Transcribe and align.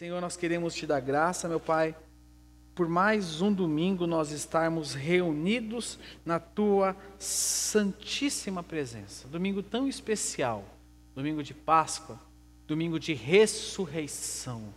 Senhor, 0.00 0.18
nós 0.18 0.34
queremos 0.34 0.74
te 0.74 0.86
dar 0.86 0.98
graça, 0.98 1.46
meu 1.46 1.60
Pai, 1.60 1.94
por 2.74 2.88
mais 2.88 3.42
um 3.42 3.52
domingo 3.52 4.06
nós 4.06 4.30
estarmos 4.30 4.94
reunidos 4.94 5.98
na 6.24 6.40
tua 6.40 6.96
santíssima 7.18 8.62
presença. 8.62 9.28
Domingo 9.28 9.62
tão 9.62 9.86
especial, 9.86 10.64
domingo 11.14 11.42
de 11.42 11.52
Páscoa, 11.52 12.18
domingo 12.66 12.98
de 12.98 13.12
ressurreição, 13.12 14.72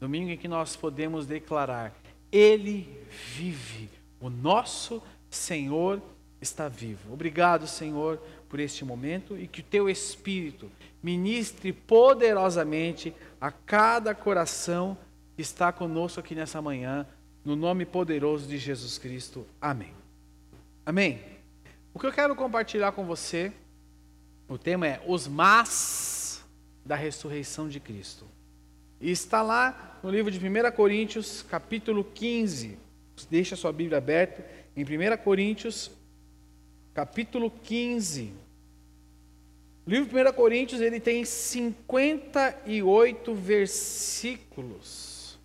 domingo 0.00 0.30
em 0.30 0.38
que 0.38 0.48
nós 0.48 0.74
podemos 0.74 1.26
declarar: 1.26 1.92
Ele 2.32 2.88
vive, 3.36 3.90
o 4.18 4.30
nosso 4.30 5.02
Senhor 5.28 6.00
está 6.40 6.68
vivo. 6.68 7.12
Obrigado, 7.12 7.66
Senhor, 7.66 8.18
por 8.54 8.60
este 8.60 8.84
momento 8.84 9.36
e 9.36 9.48
que 9.48 9.62
o 9.62 9.64
teu 9.64 9.90
Espírito 9.90 10.70
ministre 11.02 11.72
poderosamente 11.72 13.12
a 13.40 13.50
cada 13.50 14.14
coração 14.14 14.96
que 15.34 15.42
está 15.42 15.72
conosco 15.72 16.20
aqui 16.20 16.36
nessa 16.36 16.62
manhã, 16.62 17.04
no 17.44 17.56
nome 17.56 17.84
poderoso 17.84 18.46
de 18.46 18.56
Jesus 18.56 18.96
Cristo. 18.96 19.44
Amém. 19.60 19.92
Amém. 20.86 21.20
O 21.92 21.98
que 21.98 22.06
eu 22.06 22.12
quero 22.12 22.36
compartilhar 22.36 22.92
com 22.92 23.04
você, 23.04 23.52
o 24.48 24.56
tema 24.56 24.86
é 24.86 25.02
os 25.04 25.26
mas 25.26 26.40
da 26.86 26.94
ressurreição 26.94 27.68
de 27.68 27.80
Cristo. 27.80 28.24
E 29.00 29.10
está 29.10 29.42
lá 29.42 29.98
no 30.00 30.12
livro 30.12 30.30
de 30.30 30.38
1 30.38 30.70
Coríntios, 30.76 31.42
capítulo 31.42 32.04
15. 32.04 32.78
Deixa 33.28 33.56
sua 33.56 33.72
Bíblia 33.72 33.98
aberta 33.98 34.48
em 34.76 34.84
1 34.84 35.16
Coríntios, 35.24 35.90
capítulo 36.94 37.50
15. 37.50 38.43
O 39.86 39.90
livro 39.90 40.08
de 40.08 40.16
1 40.16 40.32
Coríntios 40.32 40.80
ele 40.80 40.98
tem 40.98 41.26
58 41.26 43.34
versículos. 43.34 45.38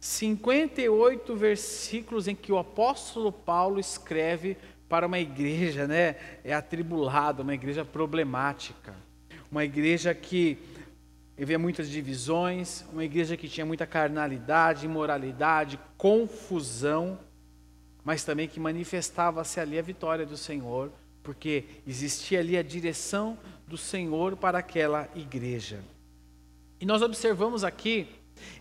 58 0.00 1.36
versículos 1.36 2.26
em 2.26 2.34
que 2.34 2.50
o 2.50 2.58
apóstolo 2.58 3.30
Paulo 3.30 3.78
escreve 3.78 4.56
para 4.88 5.06
uma 5.06 5.20
igreja, 5.20 5.86
né, 5.86 6.16
é 6.42 6.52
atribulada, 6.52 7.42
uma 7.42 7.54
igreja 7.54 7.84
problemática, 7.84 8.92
uma 9.50 9.64
igreja 9.64 10.12
que 10.12 10.58
havia 11.40 11.58
muitas 11.58 11.88
divisões, 11.88 12.84
uma 12.92 13.04
igreja 13.04 13.36
que 13.36 13.48
tinha 13.48 13.64
muita 13.64 13.86
carnalidade, 13.86 14.84
imoralidade, 14.84 15.78
confusão, 15.96 17.18
mas 18.04 18.24
também 18.24 18.48
que 18.48 18.60
manifestava-se 18.60 19.60
ali 19.60 19.78
a 19.78 19.82
vitória 19.82 20.26
do 20.26 20.36
Senhor 20.36 20.90
porque 21.24 21.64
existia 21.86 22.38
ali 22.38 22.56
a 22.56 22.62
direção 22.62 23.36
do 23.66 23.76
Senhor 23.76 24.36
para 24.36 24.58
aquela 24.58 25.08
igreja. 25.16 25.82
E 26.78 26.86
nós 26.86 27.02
observamos 27.02 27.64
aqui 27.64 28.06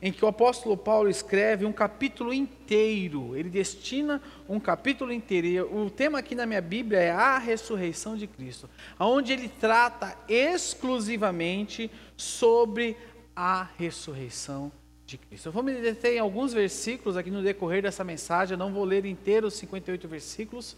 em 0.02 0.14
que 0.14 0.24
o 0.24 0.28
apóstolo 0.28 0.78
Paulo 0.78 1.10
escreve 1.10 1.66
um 1.66 1.74
capítulo 1.74 2.34
inteiro, 2.34 3.36
ele 3.36 3.50
destina 3.50 4.22
um 4.48 4.60
capítulo 4.60 5.12
inteiro. 5.12 5.70
O 5.76 5.90
tema 5.90 6.20
aqui 6.20 6.36
na 6.36 6.46
minha 6.46 6.62
Bíblia 6.62 7.00
é 7.00 7.12
a 7.12 7.38
ressurreição 7.38 8.16
de 8.16 8.26
Cristo, 8.26 8.70
onde 9.00 9.34
ele 9.34 9.50
trata 9.50 10.18
exclusivamente 10.30 11.92
sobre 12.16 12.96
a 13.36 13.68
ressurreição 13.78 14.72
de 15.06 15.18
Cristo. 15.18 15.48
Eu 15.48 15.52
vou 15.52 15.64
me 15.64 15.74
deter 15.74 16.14
em 16.14 16.20
alguns 16.20 16.54
versículos 16.54 17.18
aqui 17.18 17.30
no 17.30 17.44
decorrer 17.44 17.82
dessa 17.82 18.04
mensagem, 18.04 18.54
eu 18.54 18.60
não 18.60 18.72
vou 18.72 18.86
ler 18.86 19.06
inteiro 19.06 19.48
os 19.48 19.56
58 19.56 20.08
versículos, 20.08 20.78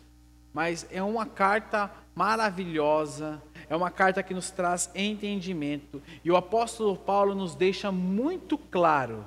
mas 0.56 0.88
é 0.90 1.04
uma 1.04 1.26
carta 1.26 1.92
maravilhosa, 2.16 3.44
é 3.68 3.76
uma 3.76 3.92
carta 3.92 4.24
que 4.24 4.34
nos 4.34 4.50
traz 4.50 4.90
entendimento. 4.96 6.02
E 6.24 6.32
o 6.32 6.38
apóstolo 6.38 6.96
Paulo 6.96 7.36
nos 7.36 7.56
deixa 7.56 7.92
muito 7.92 8.58
claro 8.58 9.26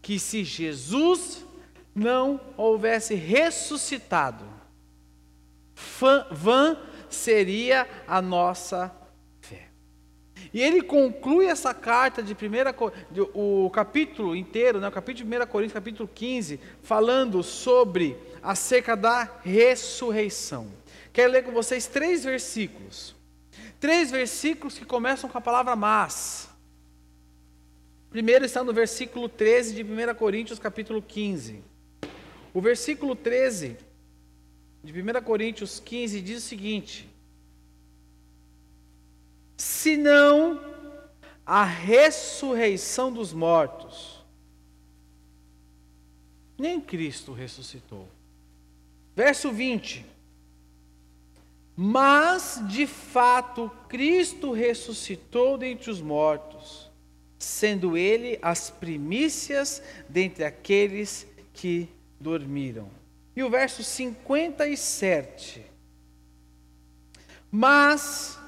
que 0.00 0.18
se 0.18 0.42
Jesus 0.42 1.44
não 1.94 2.40
houvesse 2.56 3.14
ressuscitado, 3.14 4.46
vã 6.30 6.78
seria 7.10 7.86
a 8.08 8.22
nossa. 8.22 8.90
E 10.52 10.60
ele 10.60 10.82
conclui 10.82 11.46
essa 11.46 11.72
carta 11.72 12.22
de 12.22 12.34
primeira, 12.34 12.74
o 13.34 13.70
capítulo 13.70 14.34
inteiro, 14.34 14.80
né, 14.80 14.88
o 14.88 14.92
capítulo 14.92 15.28
de 15.28 15.36
1 15.36 15.46
Coríntios, 15.46 15.74
capítulo 15.74 16.08
15, 16.12 16.58
falando 16.82 17.42
sobre 17.42 18.16
acerca 18.42 18.96
da 18.96 19.30
ressurreição. 19.42 20.68
Quero 21.12 21.32
ler 21.32 21.44
com 21.44 21.52
vocês 21.52 21.86
três 21.86 22.24
versículos. 22.24 23.14
Três 23.78 24.10
versículos 24.10 24.78
que 24.78 24.84
começam 24.84 25.28
com 25.28 25.38
a 25.38 25.40
palavra 25.40 25.74
mas. 25.76 26.48
Primeiro 28.10 28.44
está 28.44 28.64
no 28.64 28.72
versículo 28.72 29.28
13 29.28 29.74
de 29.74 29.82
1 29.84 30.14
Coríntios, 30.16 30.58
capítulo 30.58 31.00
15. 31.00 31.62
O 32.52 32.60
versículo 32.60 33.14
13 33.14 33.76
de 34.82 34.92
1 34.92 35.22
Coríntios 35.22 35.78
15 35.78 36.20
diz 36.20 36.44
o 36.44 36.48
seguinte: 36.48 37.08
Se 39.60 39.94
não 39.94 40.58
a 41.44 41.64
ressurreição 41.64 43.12
dos 43.12 43.34
mortos, 43.34 44.24
nem 46.56 46.80
Cristo 46.80 47.34
ressuscitou. 47.34 48.08
Verso 49.14 49.52
20. 49.52 50.06
Mas, 51.76 52.62
de 52.68 52.86
fato, 52.86 53.70
Cristo 53.86 54.52
ressuscitou 54.52 55.58
dentre 55.58 55.90
os 55.90 56.00
mortos, 56.00 56.90
sendo 57.38 57.98
ele 57.98 58.38
as 58.40 58.70
primícias 58.70 59.82
dentre 60.08 60.42
aqueles 60.42 61.26
que 61.52 61.86
dormiram. 62.18 62.88
E 63.36 63.42
o 63.42 63.50
verso 63.50 63.84
57. 63.84 65.66
Mas, 67.52 68.39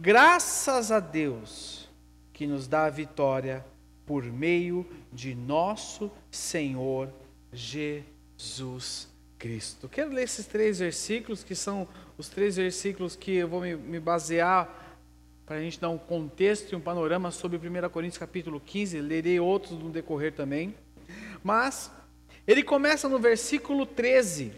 graças 0.00 0.92
a 0.92 1.00
Deus, 1.00 1.88
que 2.32 2.46
nos 2.46 2.68
dá 2.68 2.84
a 2.84 2.90
vitória 2.90 3.64
por 4.06 4.24
meio 4.24 4.86
de 5.12 5.34
nosso 5.34 6.10
Senhor 6.30 7.12
Jesus 7.52 9.08
Cristo. 9.38 9.88
Quero 9.88 10.12
ler 10.12 10.24
esses 10.24 10.46
três 10.46 10.78
versículos, 10.78 11.42
que 11.42 11.54
são 11.54 11.86
os 12.16 12.28
três 12.28 12.56
versículos 12.56 13.16
que 13.16 13.32
eu 13.32 13.48
vou 13.48 13.60
me, 13.60 13.76
me 13.76 14.00
basear 14.00 14.96
para 15.44 15.56
a 15.56 15.60
gente 15.60 15.80
dar 15.80 15.88
um 15.88 15.98
contexto 15.98 16.72
e 16.72 16.76
um 16.76 16.80
panorama 16.80 17.30
sobre 17.30 17.56
1 17.56 17.88
Coríntios 17.88 18.18
capítulo 18.18 18.60
15, 18.60 19.00
lerei 19.00 19.40
outros 19.40 19.78
no 19.78 19.90
decorrer 19.90 20.32
também. 20.32 20.74
Mas 21.42 21.90
ele 22.46 22.62
começa 22.62 23.08
no 23.08 23.18
versículo 23.18 23.84
13. 23.84 24.52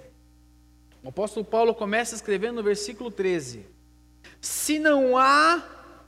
O 1.03 1.09
apóstolo 1.09 1.47
Paulo 1.47 1.75
começa 1.75 2.15
escrevendo 2.15 2.57
no 2.57 2.63
versículo 2.63 3.11
13: 3.11 3.65
Se 4.41 4.79
não 4.79 5.17
há 5.17 5.63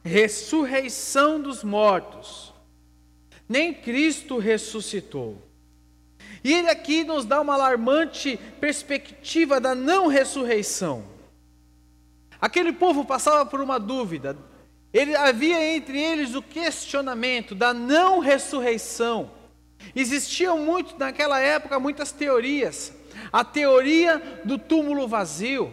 ressurreição 0.05 1.41
dos 1.41 1.63
mortos, 1.63 2.53
nem 3.49 3.75
Cristo 3.75 4.39
ressuscitou. 4.39 5.37
E 6.45 6.53
ele 6.53 6.71
aqui 6.71 7.05
nos 7.05 7.25
dá 7.25 7.41
uma 7.41 7.55
alarmante 7.55 8.39
perspectiva 8.61 9.61
da 9.61 9.75
não 9.75 10.09
ressurreição. 10.09 11.05
Aquele 12.41 12.73
povo 12.73 13.05
passava 13.05 13.47
por 13.47 13.61
uma 13.61 13.79
dúvida. 13.79 14.37
Ele 14.93 15.15
havia 15.15 15.77
entre 15.77 16.01
eles 16.01 16.35
o 16.35 16.43
questionamento 16.43 17.55
da 17.55 17.73
não 17.73 18.19
ressurreição. 18.19 19.31
Existiam 19.95 20.59
muito 20.59 20.99
naquela 20.99 21.39
época 21.39 21.79
muitas 21.79 22.11
teorias. 22.11 22.93
A 23.33 23.45
teoria 23.45 24.41
do 24.45 24.59
túmulo 24.59 25.07
vazio, 25.07 25.73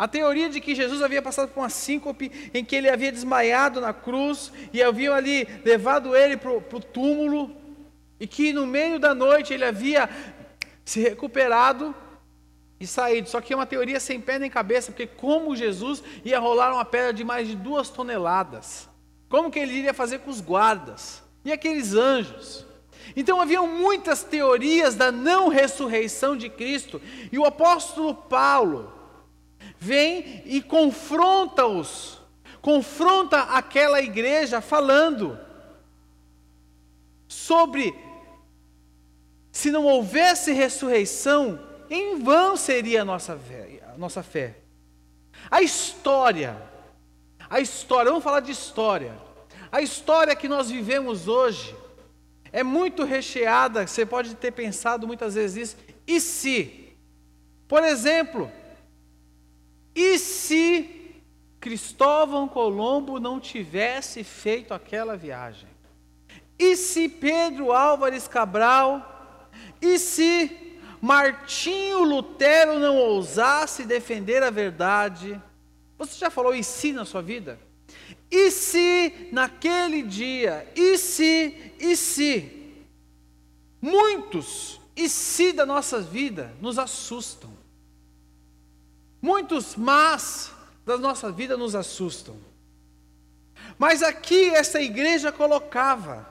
a 0.00 0.08
teoria 0.08 0.48
de 0.48 0.62
que 0.62 0.74
Jesus 0.74 1.02
havia 1.02 1.20
passado 1.20 1.50
por 1.50 1.60
uma 1.60 1.68
síncope, 1.68 2.32
em 2.54 2.64
que 2.64 2.74
ele 2.74 2.88
havia 2.88 3.12
desmaiado 3.12 3.82
na 3.82 3.92
cruz 3.92 4.50
e 4.72 4.82
haviam 4.82 5.14
ali 5.14 5.46
levado 5.62 6.16
ele 6.16 6.38
para 6.38 6.50
o 6.50 6.80
túmulo, 6.80 7.54
e 8.18 8.26
que 8.26 8.50
no 8.50 8.66
meio 8.66 8.98
da 8.98 9.14
noite 9.14 9.52
ele 9.52 9.62
havia 9.62 10.08
se 10.86 11.00
recuperado 11.00 11.94
e 12.80 12.86
saído. 12.86 13.28
Só 13.28 13.42
que 13.42 13.52
é 13.52 13.56
uma 13.56 13.66
teoria 13.66 14.00
sem 14.00 14.18
pé 14.18 14.38
nem 14.38 14.48
cabeça, 14.48 14.90
porque 14.90 15.06
como 15.06 15.54
Jesus 15.54 16.02
ia 16.24 16.38
rolar 16.38 16.72
uma 16.72 16.84
pedra 16.86 17.12
de 17.12 17.22
mais 17.22 17.46
de 17.46 17.54
duas 17.54 17.90
toneladas? 17.90 18.88
Como 19.28 19.50
que 19.50 19.58
ele 19.58 19.74
iria 19.74 19.92
fazer 19.92 20.20
com 20.20 20.30
os 20.30 20.40
guardas? 20.40 21.22
E 21.44 21.52
aqueles 21.52 21.92
anjos? 21.92 22.64
Então 23.14 23.38
haviam 23.38 23.66
muitas 23.66 24.24
teorias 24.24 24.94
da 24.94 25.12
não 25.12 25.48
ressurreição 25.48 26.34
de 26.34 26.48
Cristo, 26.48 27.02
e 27.30 27.38
o 27.38 27.44
apóstolo 27.44 28.14
Paulo 28.14 28.98
vem 29.80 30.42
e 30.44 30.60
confronta-os, 30.60 32.20
confronta 32.60 33.40
aquela 33.40 34.02
igreja 34.02 34.60
falando 34.60 35.40
sobre 37.26 37.94
se 39.50 39.70
não 39.70 39.86
houvesse 39.86 40.52
ressurreição, 40.52 41.58
em 41.88 42.22
vão 42.22 42.56
seria 42.56 43.02
a 43.02 43.04
nossa 43.04 43.36
fé. 43.36 43.80
A 43.94 43.98
nossa 43.98 44.22
fé. 44.22 44.58
A 45.50 45.62
história, 45.62 46.60
a 47.48 47.58
história, 47.58 48.10
vamos 48.10 48.22
falar 48.22 48.40
de 48.40 48.52
história. 48.52 49.18
A 49.72 49.80
história 49.80 50.36
que 50.36 50.46
nós 50.46 50.70
vivemos 50.70 51.26
hoje 51.26 51.74
é 52.52 52.62
muito 52.62 53.04
recheada, 53.04 53.86
você 53.86 54.04
pode 54.04 54.34
ter 54.34 54.52
pensado 54.52 55.06
muitas 55.06 55.34
vezes 55.34 55.70
isso. 55.70 55.76
E 56.06 56.20
se? 56.20 56.94
Por 57.66 57.82
exemplo, 57.82 58.50
e 59.94 60.18
se 60.18 61.14
Cristóvão 61.60 62.48
Colombo 62.48 63.20
não 63.20 63.38
tivesse 63.38 64.24
feito 64.24 64.72
aquela 64.72 65.16
viagem? 65.16 65.68
E 66.58 66.76
se 66.76 67.08
Pedro 67.08 67.72
Álvares 67.72 68.28
Cabral? 68.28 69.50
E 69.80 69.98
se 69.98 70.78
Martinho 71.00 72.04
Lutero 72.04 72.78
não 72.78 72.96
ousasse 72.96 73.84
defender 73.84 74.42
a 74.42 74.50
verdade, 74.50 75.40
você 75.98 76.18
já 76.18 76.30
falou 76.30 76.54
e 76.54 76.62
se 76.62 76.92
na 76.92 77.04
sua 77.04 77.22
vida? 77.22 77.58
E 78.30 78.50
se 78.50 79.28
naquele 79.32 80.02
dia, 80.02 80.70
e 80.76 80.96
se, 80.96 81.72
e 81.78 81.96
se, 81.96 82.74
muitos 83.80 84.80
e 84.94 85.08
se 85.08 85.52
da 85.52 85.64
nossa 85.64 86.00
vida 86.00 86.54
nos 86.60 86.78
assustam. 86.78 87.50
Muitos 89.20 89.76
mas 89.76 90.52
da 90.84 90.96
nossa 90.96 91.30
vida 91.30 91.56
nos 91.56 91.74
assustam. 91.74 92.36
Mas 93.78 94.02
aqui 94.02 94.50
essa 94.50 94.80
igreja 94.80 95.30
colocava 95.30 96.28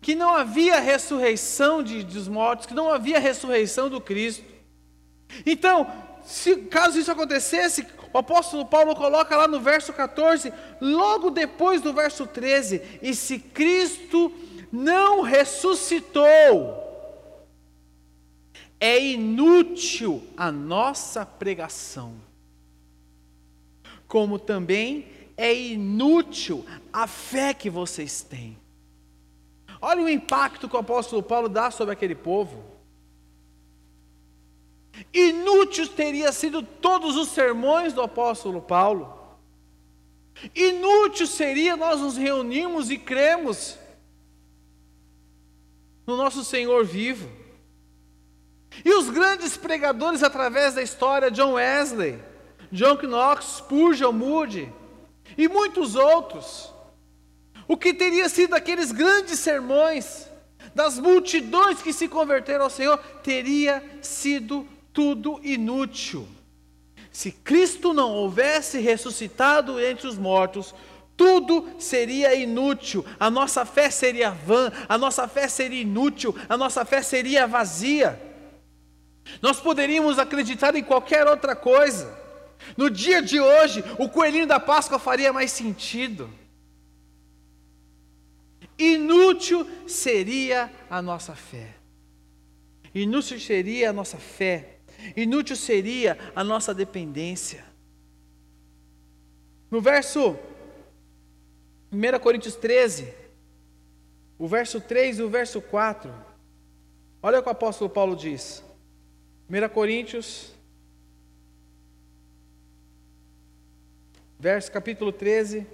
que 0.00 0.14
não 0.14 0.34
havia 0.34 0.80
ressurreição 0.80 1.82
de, 1.82 2.02
dos 2.02 2.26
mortos, 2.26 2.66
que 2.66 2.74
não 2.74 2.90
havia 2.90 3.20
ressurreição 3.20 3.88
do 3.88 4.00
Cristo. 4.00 4.44
Então, 5.46 5.90
se, 6.24 6.56
caso 6.56 6.98
isso 6.98 7.10
acontecesse, 7.10 7.86
o 8.12 8.18
apóstolo 8.18 8.66
Paulo 8.66 8.94
coloca 8.94 9.36
lá 9.36 9.46
no 9.46 9.60
verso 9.60 9.92
14, 9.92 10.52
logo 10.80 11.30
depois 11.30 11.80
do 11.80 11.92
verso 11.92 12.26
13: 12.26 12.82
E 13.00 13.14
se 13.14 13.38
Cristo 13.38 14.32
não 14.72 15.20
ressuscitou, 15.20 16.81
é 18.82 19.00
inútil 19.00 20.26
a 20.36 20.50
nossa 20.50 21.24
pregação, 21.24 22.16
como 24.08 24.40
também 24.40 25.06
é 25.36 25.54
inútil 25.54 26.66
a 26.92 27.06
fé 27.06 27.54
que 27.54 27.70
vocês 27.70 28.22
têm. 28.22 28.58
Olha 29.80 30.02
o 30.02 30.08
impacto 30.08 30.68
que 30.68 30.74
o 30.74 30.80
apóstolo 30.80 31.22
Paulo 31.22 31.48
dá 31.48 31.70
sobre 31.70 31.92
aquele 31.92 32.16
povo. 32.16 32.60
Inútil 35.14 35.86
teria 35.86 36.32
sido 36.32 36.60
todos 36.60 37.14
os 37.14 37.28
sermões 37.28 37.92
do 37.92 38.02
apóstolo 38.02 38.60
Paulo. 38.60 39.16
Inútil 40.56 41.28
seria 41.28 41.76
nós 41.76 42.00
nos 42.00 42.16
reunirmos 42.16 42.90
e 42.90 42.98
cremos 42.98 43.78
no 46.04 46.16
nosso 46.16 46.44
Senhor 46.44 46.84
vivo. 46.84 47.41
E 48.84 48.94
os 48.94 49.10
grandes 49.10 49.56
pregadores 49.56 50.22
através 50.22 50.74
da 50.74 50.82
história, 50.82 51.30
John 51.30 51.52
Wesley, 51.52 52.18
John 52.70 52.96
Knox, 52.96 53.58
Spurgeon, 53.58 54.12
Moody 54.12 54.72
e 55.36 55.48
muitos 55.48 55.94
outros, 55.94 56.72
o 57.68 57.76
que 57.76 57.92
teria 57.92 58.28
sido 58.28 58.54
aqueles 58.54 58.92
grandes 58.92 59.38
sermões 59.38 60.26
das 60.74 60.98
multidões 60.98 61.82
que 61.82 61.92
se 61.92 62.08
converteram 62.08 62.64
ao 62.64 62.70
Senhor, 62.70 62.98
teria 63.22 63.84
sido 64.00 64.66
tudo 64.92 65.38
inútil. 65.42 66.26
Se 67.10 67.30
Cristo 67.30 67.92
não 67.92 68.10
houvesse 68.10 68.78
ressuscitado 68.78 69.78
entre 69.78 70.06
os 70.06 70.16
mortos, 70.16 70.74
tudo 71.14 71.68
seria 71.78 72.34
inútil, 72.34 73.04
a 73.20 73.30
nossa 73.30 73.66
fé 73.66 73.90
seria 73.90 74.30
vã, 74.30 74.72
a 74.88 74.96
nossa 74.96 75.28
fé 75.28 75.46
seria 75.46 75.82
inútil, 75.82 76.34
a 76.48 76.56
nossa 76.56 76.84
fé 76.86 77.02
seria 77.02 77.46
vazia. 77.46 78.31
Nós 79.40 79.60
poderíamos 79.60 80.18
acreditar 80.18 80.74
em 80.74 80.82
qualquer 80.82 81.26
outra 81.26 81.54
coisa. 81.54 82.16
No 82.76 82.88
dia 82.88 83.20
de 83.20 83.40
hoje, 83.40 83.84
o 83.98 84.08
coelhinho 84.08 84.46
da 84.46 84.60
Páscoa 84.60 84.98
faria 84.98 85.32
mais 85.32 85.50
sentido. 85.50 86.30
Inútil 88.78 89.68
seria 89.86 90.72
a 90.88 91.02
nossa 91.02 91.34
fé. 91.34 91.74
Inútil 92.94 93.38
seria 93.38 93.90
a 93.90 93.92
nossa 93.92 94.18
fé. 94.18 94.78
Inútil 95.16 95.56
seria 95.56 96.18
a 96.34 96.44
nossa 96.44 96.74
dependência. 96.74 97.64
No 99.70 99.80
verso 99.80 100.36
1 101.90 102.18
Coríntios 102.20 102.56
13, 102.56 103.12
o 104.38 104.46
verso 104.46 104.80
3 104.80 105.18
e 105.18 105.22
o 105.22 105.30
verso 105.30 105.60
4, 105.60 106.12
olha 107.22 107.38
o 107.38 107.42
que 107.42 107.48
o 107.48 107.52
apóstolo 107.52 107.88
Paulo 107.88 108.16
diz. 108.16 108.62
1 109.52 109.68
Coríntios, 109.68 110.50
verso 114.38 114.72
capítulo 114.72 115.12
13, 115.12 115.66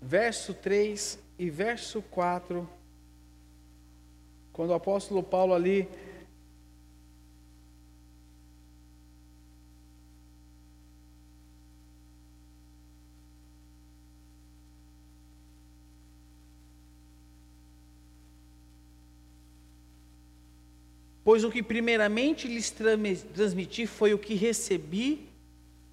verso 0.00 0.54
3 0.54 1.18
e 1.36 1.50
verso 1.50 2.00
4, 2.00 2.70
quando 4.52 4.70
o 4.70 4.74
apóstolo 4.74 5.20
Paulo 5.20 5.52
ali 5.52 5.88
Pois 21.24 21.42
o 21.42 21.50
que 21.50 21.62
primeiramente 21.62 22.46
lhes 22.46 22.70
transmiti 22.70 23.86
foi 23.86 24.12
o 24.12 24.18
que 24.18 24.34
recebi, 24.34 25.26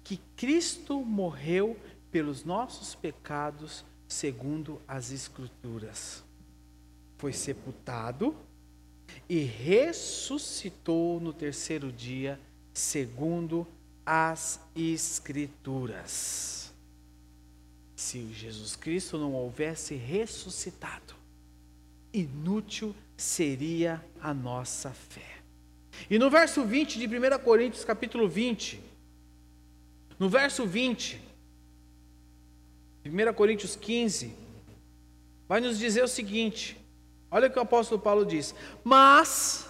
que 0.04 0.20
Cristo 0.36 1.00
morreu 1.00 1.76
pelos 2.10 2.44
nossos 2.44 2.94
pecados 2.94 3.82
segundo 4.06 4.80
as 4.86 5.10
Escrituras. 5.10 6.22
Foi 7.16 7.32
sepultado 7.32 8.36
e 9.26 9.38
ressuscitou 9.38 11.18
no 11.18 11.32
terceiro 11.32 11.90
dia, 11.90 12.38
segundo 12.74 13.66
as 14.04 14.60
Escrituras. 14.76 16.72
Se 17.96 18.32
Jesus 18.34 18.76
Cristo 18.76 19.16
não 19.16 19.32
houvesse 19.32 19.94
ressuscitado, 19.94 21.14
inútil 22.12 22.94
a 24.20 24.34
nossa 24.34 24.90
fé. 24.90 25.20
E 26.10 26.18
no 26.18 26.28
verso 26.28 26.64
20 26.64 26.98
de 26.98 27.06
1 27.06 27.38
Coríntios, 27.38 27.84
capítulo 27.84 28.28
20, 28.28 28.80
no 30.18 30.28
verso 30.28 30.66
20, 30.66 31.20
1 33.04 33.32
Coríntios 33.34 33.76
15, 33.76 34.34
vai 35.48 35.60
nos 35.60 35.78
dizer 35.78 36.02
o 36.02 36.08
seguinte: 36.08 36.76
olha 37.30 37.48
o 37.48 37.50
que 37.50 37.58
o 37.58 37.62
apóstolo 37.62 38.00
Paulo 38.00 38.26
diz. 38.26 38.54
Mas, 38.82 39.68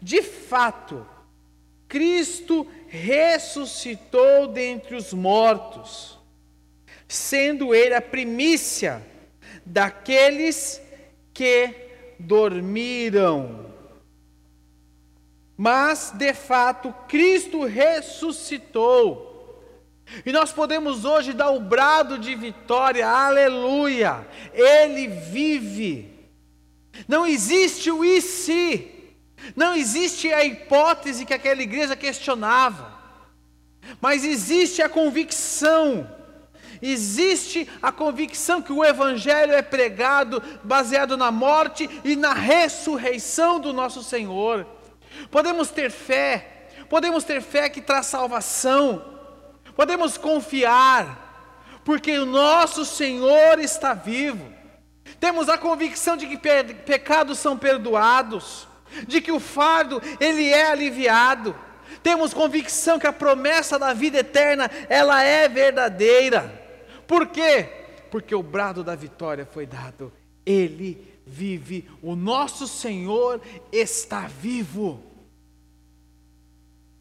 de 0.00 0.22
fato, 0.22 1.06
Cristo 1.86 2.66
ressuscitou 2.88 4.48
dentre 4.48 4.96
os 4.96 5.12
mortos, 5.12 6.18
sendo 7.06 7.74
Ele 7.74 7.94
a 7.94 8.00
primícia 8.00 9.06
daqueles 9.66 10.80
que 11.32 11.89
dormiram. 12.20 13.66
Mas, 15.56 16.12
de 16.14 16.32
fato, 16.32 16.94
Cristo 17.08 17.64
ressuscitou. 17.64 19.28
E 20.24 20.32
nós 20.32 20.52
podemos 20.52 21.04
hoje 21.04 21.32
dar 21.32 21.50
o 21.50 21.60
brado 21.60 22.18
de 22.18 22.34
vitória, 22.34 23.06
aleluia, 23.06 24.26
Ele 24.52 25.06
vive. 25.06 26.10
Não 27.06 27.26
existe 27.26 27.90
o 27.90 28.04
e 28.04 28.20
se, 28.20 28.90
não 29.54 29.74
existe 29.74 30.32
a 30.32 30.44
hipótese 30.44 31.24
que 31.24 31.34
aquela 31.34 31.62
igreja 31.62 31.94
questionava, 31.94 32.98
mas 34.00 34.24
existe 34.24 34.82
a 34.82 34.88
convicção 34.88 36.08
Existe 36.82 37.68
a 37.82 37.92
convicção 37.92 38.62
que 38.62 38.72
o 38.72 38.84
Evangelho 38.84 39.52
é 39.52 39.62
pregado 39.62 40.42
baseado 40.62 41.16
na 41.16 41.30
morte 41.30 41.88
e 42.04 42.16
na 42.16 42.32
ressurreição 42.32 43.60
do 43.60 43.72
nosso 43.72 44.02
Senhor. 44.02 44.66
Podemos 45.30 45.70
ter 45.70 45.90
fé, 45.90 46.68
podemos 46.88 47.24
ter 47.24 47.42
fé 47.42 47.68
que 47.68 47.82
traz 47.82 48.06
salvação, 48.06 49.04
podemos 49.76 50.16
confiar, 50.16 51.80
porque 51.84 52.18
o 52.18 52.26
nosso 52.26 52.84
Senhor 52.84 53.58
está 53.58 53.92
vivo. 53.92 54.52
Temos 55.18 55.48
a 55.48 55.58
convicção 55.58 56.16
de 56.16 56.26
que 56.26 56.38
pe 56.38 56.64
pecados 56.86 57.38
são 57.38 57.58
perdoados, 57.58 58.66
de 59.06 59.20
que 59.20 59.32
o 59.32 59.40
fardo 59.40 60.00
ele 60.18 60.48
é 60.48 60.70
aliviado. 60.70 61.54
Temos 62.02 62.32
convicção 62.32 62.98
que 62.98 63.06
a 63.06 63.12
promessa 63.12 63.78
da 63.78 63.92
vida 63.92 64.18
eterna 64.18 64.70
ela 64.88 65.22
é 65.22 65.48
verdadeira. 65.48 66.59
Por 67.10 67.26
quê? 67.26 67.64
Porque 68.08 68.32
o 68.36 68.40
brado 68.40 68.84
da 68.84 68.94
vitória 68.94 69.44
foi 69.44 69.66
dado. 69.66 70.12
Ele 70.46 71.12
vive, 71.26 71.90
o 72.00 72.14
nosso 72.14 72.68
Senhor 72.68 73.42
está 73.72 74.28
vivo. 74.28 75.02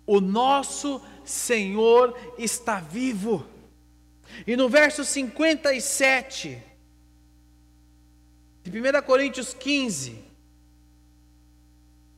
O 0.08 0.20
nosso 0.20 1.00
Senhor 1.24 2.18
está 2.39 2.80
vivo. 2.80 3.46
E 4.48 4.58
no 4.58 4.68
verso 4.68 5.06
57 5.06 6.63
de 8.63 8.72
1 8.72 9.04
Coríntios 9.04 9.54
15, 9.54 10.24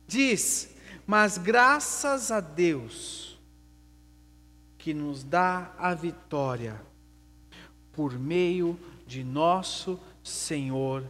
diz: 0.06 0.70
Mas 1.06 1.36
graças 1.36 2.32
a 2.32 2.40
Deus 2.40 3.38
que 4.78 4.94
nos 4.94 5.22
dá 5.22 5.74
a 5.76 5.92
vitória 5.92 6.90
por 7.92 8.18
meio 8.18 8.78
de 9.06 9.22
nosso 9.22 9.98
Senhor, 10.22 11.04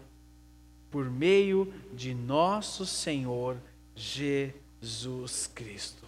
por 0.90 1.10
meio 1.10 1.72
de 1.92 2.14
nosso 2.14 2.84
Senhor 2.84 3.56
Jesus 3.94 5.46
Cristo. 5.54 6.04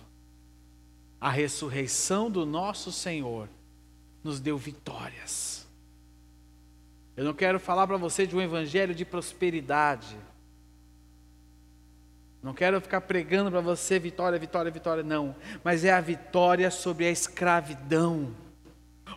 A 1.20 1.30
ressurreição 1.30 2.30
do 2.30 2.44
nosso 2.44 2.92
Senhor 2.92 3.48
nos 4.22 4.40
deu 4.40 4.58
vitórias. 4.58 5.66
Eu 7.16 7.24
não 7.24 7.32
quero 7.32 7.60
falar 7.60 7.86
para 7.86 7.96
você 7.96 8.26
de 8.26 8.34
um 8.34 8.40
evangelho 8.40 8.94
de 8.94 9.04
prosperidade. 9.04 10.16
Não 12.42 12.52
quero 12.52 12.80
ficar 12.80 13.00
pregando 13.02 13.50
para 13.50 13.60
você 13.60 13.98
vitória, 13.98 14.38
vitória, 14.38 14.70
vitória, 14.70 15.02
não. 15.02 15.34
Mas 15.62 15.84
é 15.84 15.92
a 15.92 16.00
vitória 16.00 16.70
sobre 16.70 17.06
a 17.06 17.10
escravidão. 17.10 18.34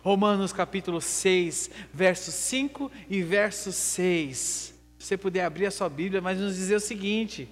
Romanos 0.08 0.54
capítulo 0.54 1.02
6, 1.02 1.68
verso 1.92 2.32
5 2.32 2.90
e 3.10 3.20
verso 3.20 3.70
6. 3.70 4.74
Se 4.98 5.06
você 5.06 5.18
puder 5.18 5.44
abrir 5.44 5.66
a 5.66 5.70
sua 5.70 5.90
Bíblia, 5.90 6.22
mas 6.22 6.38
nos 6.38 6.56
dizer 6.56 6.76
o 6.76 6.80
seguinte: 6.80 7.46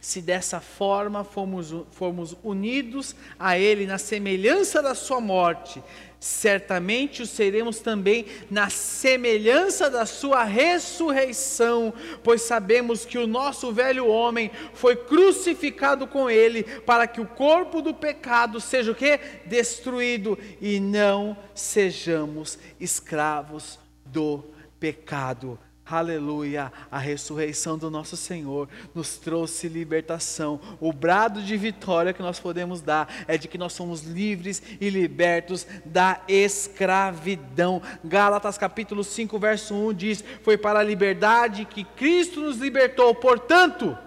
se 0.00 0.20
dessa 0.20 0.58
forma 0.58 1.22
fomos, 1.22 1.72
fomos 1.92 2.36
unidos 2.42 3.14
a 3.38 3.56
Ele 3.56 3.86
na 3.86 3.96
semelhança 3.96 4.82
da 4.82 4.92
Sua 4.92 5.20
morte, 5.20 5.80
certamente 6.20 7.22
o 7.22 7.26
seremos 7.26 7.78
também 7.78 8.26
na 8.50 8.68
semelhança 8.68 9.88
da 9.88 10.04
Sua 10.04 10.44
ressurreição, 10.44 11.94
pois 12.22 12.42
sabemos 12.42 13.06
que 13.06 13.16
o 13.16 13.26
nosso 13.26 13.72
velho 13.72 14.06
homem 14.06 14.50
foi 14.74 14.94
crucificado 14.94 16.06
com 16.06 16.28
Ele, 16.28 16.62
para 16.62 17.06
que 17.06 17.22
o 17.22 17.26
corpo 17.26 17.80
do 17.80 17.94
pecado 17.94 18.60
seja 18.60 18.92
o 18.92 18.94
que? 18.94 19.18
Destruído 19.46 20.38
e 20.60 20.78
não 20.78 21.36
sejamos 21.54 22.58
escravos 22.78 23.78
do 24.04 24.44
pecado. 24.78 25.58
Aleluia, 25.90 26.72
a 26.88 26.98
ressurreição 26.98 27.76
do 27.76 27.90
nosso 27.90 28.16
Senhor 28.16 28.68
nos 28.94 29.16
trouxe 29.16 29.66
libertação. 29.66 30.60
O 30.80 30.92
brado 30.92 31.42
de 31.42 31.56
vitória 31.56 32.12
que 32.12 32.22
nós 32.22 32.38
podemos 32.38 32.80
dar 32.80 33.12
é 33.26 33.36
de 33.36 33.48
que 33.48 33.58
nós 33.58 33.72
somos 33.72 34.02
livres 34.04 34.62
e 34.80 34.88
libertos 34.88 35.66
da 35.84 36.20
escravidão. 36.28 37.82
Gálatas 38.04 38.56
capítulo 38.56 39.02
5, 39.02 39.36
verso 39.38 39.74
1 39.74 39.92
diz: 39.94 40.24
Foi 40.42 40.56
para 40.56 40.78
a 40.78 40.84
liberdade 40.84 41.64
que 41.64 41.82
Cristo 41.82 42.40
nos 42.40 42.58
libertou, 42.58 43.12
portanto, 43.14 43.98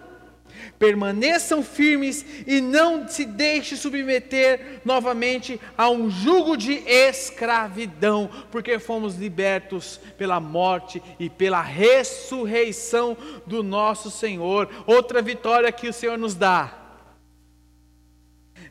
permaneçam 0.78 1.64
firmes 1.64 2.26
e 2.46 2.60
não 2.62 3.08
se 3.08 3.26
deixe 3.26 3.78
submeter 3.78 4.82
novamente 4.84 5.60
a 5.78 5.90
um 5.90 6.10
jugo 6.10 6.56
de 6.56 6.74
escravidão, 6.88 8.30
porque 8.52 8.80
fomos 8.80 9.16
libertos 9.16 10.00
pela 10.18 10.40
morte 10.40 11.02
e 11.20 11.30
pela 11.30 11.62
ressurreição 11.62 13.18
do 13.46 13.64
nosso 13.64 14.10
Senhor. 14.10 14.70
Outra 14.86 15.22
vitória 15.22 15.72
que 15.72 15.88
o 15.88 15.94
Senhor 15.94 16.18
nos 16.18 16.36
dá: 16.36 16.74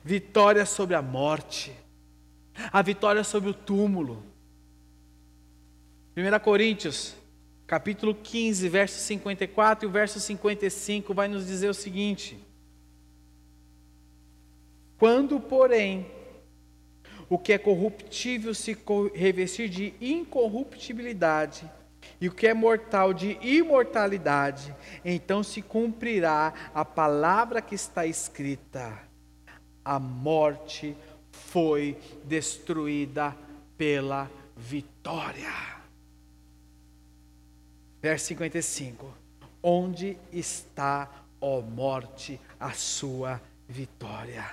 vitória 0.04 0.66
sobre 0.66 0.94
a 0.94 1.02
morte, 1.02 1.72
a 2.72 2.82
vitória 2.82 3.24
sobre 3.24 3.50
o 3.50 3.54
túmulo. 3.54 4.24
1 6.16 6.38
Coríntios 6.40 7.21
capítulo 7.72 8.14
15, 8.14 8.68
verso 8.68 8.98
54 8.98 9.86
e 9.86 9.88
o 9.88 9.90
verso 9.90 10.20
55 10.20 11.14
vai 11.14 11.26
nos 11.26 11.46
dizer 11.46 11.70
o 11.70 11.74
seguinte: 11.74 12.38
Quando, 14.98 15.40
porém, 15.40 16.06
o 17.30 17.38
que 17.38 17.50
é 17.50 17.56
corruptível 17.56 18.52
se 18.52 18.76
revestir 19.14 19.70
de 19.70 19.94
incorruptibilidade, 20.02 21.64
e 22.20 22.28
o 22.28 22.34
que 22.34 22.46
é 22.46 22.52
mortal 22.52 23.14
de 23.14 23.38
imortalidade, 23.40 24.74
então 25.02 25.42
se 25.42 25.62
cumprirá 25.62 26.52
a 26.74 26.84
palavra 26.84 27.62
que 27.62 27.74
está 27.74 28.04
escrita: 28.04 28.98
a 29.82 29.98
morte 29.98 30.94
foi 31.30 31.96
destruída 32.26 33.34
pela 33.78 34.30
vitória. 34.54 35.71
Verso 38.02 38.26
55: 38.26 39.14
Onde 39.62 40.18
está, 40.32 41.08
ó 41.40 41.60
morte, 41.60 42.40
a 42.58 42.72
sua 42.72 43.40
vitória? 43.68 44.44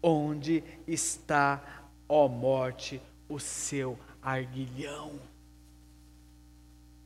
Onde 0.00 0.62
está, 0.86 1.90
ó 2.08 2.28
morte, 2.28 3.02
o 3.28 3.40
seu 3.40 3.98
arguilhão? 4.22 5.18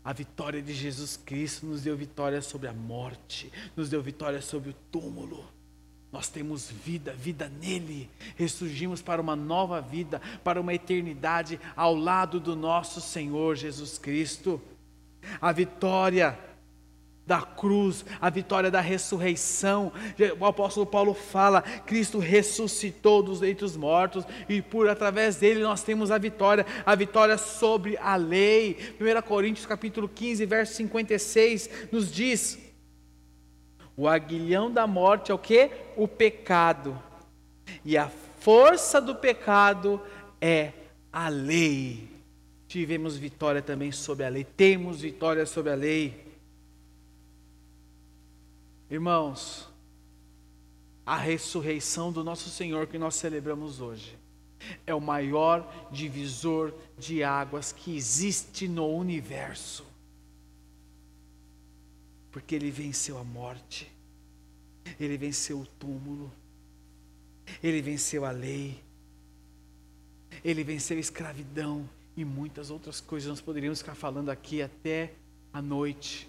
A 0.04 0.12
vitória 0.12 0.60
de 0.60 0.74
Jesus 0.74 1.16
Cristo 1.16 1.64
nos 1.64 1.82
deu 1.82 1.96
vitória 1.96 2.42
sobre 2.42 2.68
a 2.68 2.72
morte, 2.74 3.50
nos 3.74 3.88
deu 3.88 4.02
vitória 4.02 4.42
sobre 4.42 4.70
o 4.70 4.74
túmulo. 4.90 5.42
Nós 6.10 6.28
temos 6.28 6.70
vida, 6.70 7.14
vida 7.14 7.48
nele. 7.48 8.10
Ressurgimos 8.36 9.00
para 9.00 9.22
uma 9.22 9.34
nova 9.34 9.80
vida, 9.80 10.20
para 10.44 10.60
uma 10.60 10.74
eternidade 10.74 11.58
ao 11.74 11.94
lado 11.94 12.38
do 12.38 12.54
nosso 12.54 13.00
Senhor 13.00 13.56
Jesus 13.56 13.96
Cristo 13.96 14.60
a 15.40 15.52
vitória 15.52 16.38
da 17.26 17.40
cruz, 17.40 18.04
a 18.20 18.28
vitória 18.28 18.70
da 18.70 18.80
ressurreição. 18.80 19.92
O 20.38 20.44
apóstolo 20.44 20.84
Paulo 20.84 21.14
fala: 21.14 21.62
Cristo 21.62 22.18
ressuscitou 22.18 23.22
dos 23.22 23.40
leitos 23.40 23.76
mortos 23.76 24.24
e 24.48 24.60
por 24.60 24.88
através 24.88 25.36
dele 25.36 25.62
nós 25.62 25.82
temos 25.82 26.10
a 26.10 26.18
vitória, 26.18 26.66
a 26.84 26.94
vitória 26.94 27.38
sobre 27.38 27.96
a 27.98 28.16
lei. 28.16 28.96
1 29.00 29.22
Coríntios 29.22 29.66
capítulo 29.66 30.08
15, 30.08 30.44
verso 30.46 30.74
56 30.74 31.88
nos 31.92 32.12
diz: 32.12 32.58
O 33.96 34.08
aguilhão 34.08 34.70
da 34.70 34.86
morte 34.86 35.30
é 35.30 35.34
o 35.34 35.38
que? 35.38 35.70
O 35.96 36.08
pecado. 36.08 37.00
E 37.84 37.96
a 37.96 38.10
força 38.40 39.00
do 39.00 39.14
pecado 39.14 40.00
é 40.40 40.72
a 41.12 41.28
lei 41.28 42.11
tivemos 42.72 43.18
vitória 43.18 43.60
também 43.60 43.92
sobre 43.92 44.24
a 44.24 44.30
lei, 44.30 44.44
temos 44.44 45.02
vitória 45.02 45.44
sobre 45.44 45.70
a 45.70 45.74
lei. 45.74 46.24
Irmãos, 48.90 49.68
a 51.04 51.18
ressurreição 51.18 52.10
do 52.10 52.24
nosso 52.24 52.48
Senhor 52.48 52.86
que 52.86 52.96
nós 52.96 53.14
celebramos 53.14 53.82
hoje 53.82 54.18
é 54.86 54.94
o 54.94 55.02
maior 55.02 55.90
divisor 55.92 56.72
de 56.96 57.22
águas 57.22 57.72
que 57.72 57.94
existe 57.94 58.66
no 58.66 58.88
universo. 58.88 59.84
Porque 62.30 62.54
ele 62.54 62.70
venceu 62.70 63.18
a 63.18 63.24
morte, 63.24 63.92
ele 64.98 65.18
venceu 65.18 65.60
o 65.60 65.66
túmulo, 65.78 66.32
ele 67.62 67.82
venceu 67.82 68.24
a 68.24 68.30
lei, 68.30 68.82
ele 70.42 70.64
venceu 70.64 70.96
a 70.96 71.00
escravidão, 71.00 71.86
e 72.16 72.24
muitas 72.24 72.70
outras 72.70 73.00
coisas. 73.00 73.28
Nós 73.28 73.40
poderíamos 73.40 73.80
ficar 73.80 73.94
falando 73.94 74.30
aqui 74.30 74.62
até 74.62 75.12
a 75.52 75.60
noite. 75.60 76.28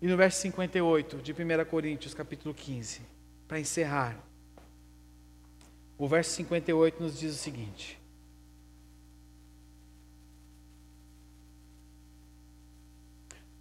E 0.00 0.06
no 0.06 0.16
verso 0.16 0.40
58 0.42 1.18
de 1.18 1.32
1 1.32 1.36
Coríntios, 1.68 2.14
capítulo 2.14 2.54
15, 2.54 3.00
para 3.48 3.58
encerrar, 3.58 4.16
o 5.96 6.06
verso 6.06 6.30
58 6.32 7.02
nos 7.02 7.18
diz 7.18 7.34
o 7.34 7.38
seguinte: 7.38 7.98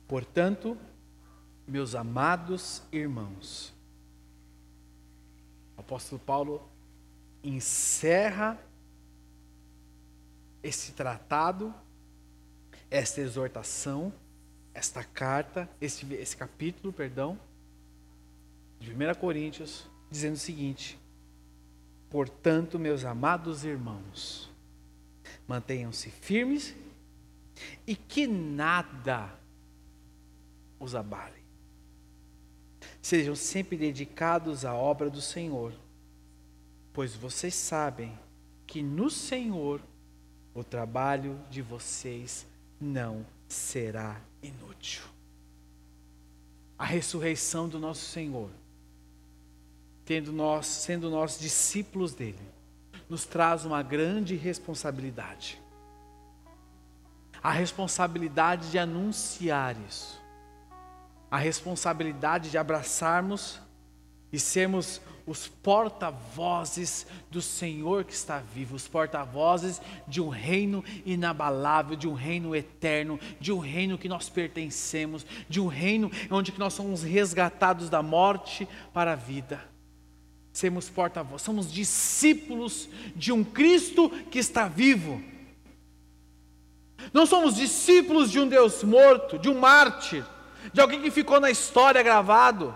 Portanto, 0.07 0.77
meus 1.67 1.96
amados 1.96 2.84
irmãos, 2.91 3.74
o 5.75 5.81
apóstolo 5.81 6.22
Paulo 6.24 6.62
encerra 7.43 8.60
esse 10.67 10.91
tratado, 10.91 11.74
esta 12.91 13.21
exortação, 13.21 14.13
esta 14.74 15.01
carta, 15.01 15.69
esse, 15.79 16.13
esse 16.13 16.36
capítulo, 16.36 16.91
perdão, 16.91 17.39
de 18.77 18.91
1 18.91 19.15
Coríntios, 19.15 19.89
dizendo 20.12 20.33
o 20.33 20.39
seguinte: 20.39 21.00
Portanto, 22.09 22.77
meus 22.77 23.05
amados 23.05 23.63
irmãos, 23.63 24.51
mantenham-se 25.47 26.09
firmes 26.09 26.75
e 27.88 27.95
que 27.95 28.27
nada 28.27 29.33
os 30.77 30.95
abale. 30.95 31.41
Sejam 33.01 33.36
sempre 33.36 33.77
dedicados 33.77 34.65
à 34.65 34.74
obra 34.74 35.09
do 35.09 35.21
Senhor, 35.21 35.74
pois 36.91 37.15
vocês 37.15 37.55
sabem 37.55 38.19
que 38.65 38.83
no 38.83 39.09
Senhor 39.09 39.81
o 40.59 40.63
trabalho 40.63 41.39
de 41.49 41.61
vocês 41.61 42.47
não 42.81 43.25
será 43.47 44.19
inútil. 44.41 45.03
A 46.77 46.85
ressurreição 46.85 47.69
do 47.69 47.79
nosso 47.79 48.05
Senhor, 48.05 48.49
tendo 50.03 50.31
nós, 50.31 50.65
sendo 50.65 51.09
nós 51.09 51.39
discípulos 51.39 52.13
dele, 52.13 52.39
nos 53.09 53.25
traz 53.25 53.65
uma 53.65 53.83
grande 53.83 54.35
responsabilidade. 54.35 55.61
A 57.41 57.51
responsabilidade 57.51 58.71
de 58.71 58.79
anunciar 58.79 59.75
isso. 59.87 60.19
A 61.29 61.37
responsabilidade 61.37 62.49
de 62.49 62.57
abraçarmos 62.57 63.59
e 64.31 64.39
sermos 64.39 65.01
os 65.27 65.46
porta-vozes 65.48 67.05
do 67.29 67.41
Senhor 67.41 68.05
que 68.05 68.13
está 68.13 68.39
vivo, 68.39 68.75
os 68.75 68.88
porta-vozes 68.88 69.81
de 70.07 70.22
um 70.22 70.29
reino 70.29 70.84
inabalável, 71.05 71.98
de 71.98 72.07
um 72.07 72.13
reino 72.13 72.55
eterno, 72.55 73.19
de 73.39 73.51
um 73.51 73.60
reino 73.60 73.98
que 73.98 74.07
nós 74.07 74.29
pertencemos, 74.29 75.25
de 75.50 75.60
um 75.60 75.67
reino 75.67 76.10
onde 76.31 76.53
nós 76.57 76.74
somos 76.74 77.03
resgatados 77.03 77.89
da 77.89 78.01
morte 78.01 78.67
para 78.93 79.13
a 79.13 79.15
vida. 79.15 79.62
Sermos 80.53 80.89
porta-vozes, 80.89 81.46
somos 81.46 81.72
discípulos 81.72 82.88
de 83.13 83.34
um 83.34 83.43
Cristo 83.43 84.10
que 84.31 84.39
está 84.39 84.67
vivo. 84.69 85.22
Não 87.12 87.25
somos 87.25 87.55
discípulos 87.55 88.31
de 88.31 88.39
um 88.39 88.48
Deus 88.48 88.81
morto, 88.81 89.38
de 89.38 89.50
um 89.50 89.60
mártir, 89.60 90.25
de 90.74 90.79
alguém 90.79 91.01
que 91.01 91.12
ficou 91.12 91.39
na 91.39 91.51
história 91.51 92.01
gravado 92.01 92.75